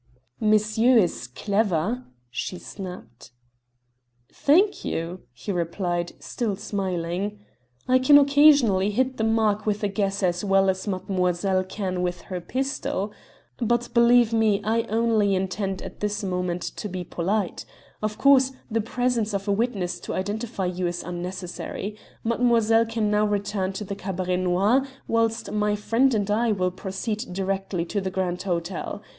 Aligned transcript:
"Monsieur 0.39 0.97
is 0.97 1.27
clever," 1.27 2.05
she 2.31 2.57
snapped. 2.57 3.33
"Thank 4.33 4.83
you," 4.83 5.25
he 5.31 5.51
replied, 5.51 6.13
still 6.17 6.55
smiling. 6.55 7.37
"I 7.87 7.99
can 7.99 8.17
occasionally 8.17 8.89
hit 8.89 9.17
the 9.17 9.23
mark 9.23 9.67
with 9.67 9.83
a 9.83 9.87
guess 9.87 10.23
as 10.23 10.43
well 10.43 10.71
as 10.71 10.87
mademoiselle 10.87 11.63
can 11.63 12.01
with 12.01 12.21
her 12.33 12.41
pistol. 12.41 13.11
But, 13.59 13.93
believe 13.93 14.33
me, 14.33 14.59
I 14.63 14.87
only 14.89 15.35
intend 15.35 15.83
at 15.83 15.99
this 15.99 16.23
moment 16.23 16.63
to 16.63 16.89
be 16.89 17.03
polite. 17.03 17.63
Of 18.01 18.17
course, 18.17 18.53
the 18.71 18.81
presence 18.81 19.35
of 19.35 19.47
a 19.47 19.51
witness 19.51 19.99
to 19.99 20.15
identify 20.15 20.65
you 20.65 20.87
is 20.87 21.03
unnecessary. 21.03 21.95
Mademoiselle 22.23 22.87
can 22.87 23.11
now 23.11 23.27
return 23.27 23.71
to 23.73 23.83
the 23.83 23.93
Cabaret 23.95 24.37
Noir, 24.37 24.83
whilst 25.07 25.51
my 25.51 25.75
friend 25.75 26.11
and 26.15 26.31
I 26.31 26.51
will 26.53 26.71
proceed 26.71 27.25
direct 27.31 27.69
to 27.89 28.01
the 28.01 28.09
Grand 28.09 28.41
Hotel. 28.41 29.03